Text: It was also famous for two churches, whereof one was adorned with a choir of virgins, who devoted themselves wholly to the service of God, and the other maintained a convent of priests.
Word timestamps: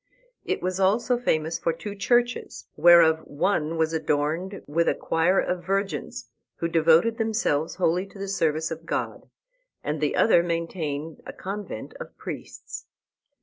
It 0.45 0.63
was 0.63 0.79
also 0.79 1.15
famous 1.19 1.59
for 1.59 1.71
two 1.73 1.93
churches, 1.93 2.65
whereof 2.75 3.19
one 3.27 3.77
was 3.77 3.93
adorned 3.93 4.63
with 4.65 4.87
a 4.89 4.95
choir 4.95 5.39
of 5.39 5.63
virgins, 5.63 6.27
who 6.55 6.67
devoted 6.67 7.19
themselves 7.19 7.75
wholly 7.75 8.07
to 8.07 8.17
the 8.17 8.27
service 8.27 8.71
of 8.71 8.87
God, 8.87 9.29
and 9.83 10.01
the 10.01 10.15
other 10.15 10.41
maintained 10.41 11.21
a 11.27 11.33
convent 11.33 11.93
of 11.99 12.17
priests. 12.17 12.87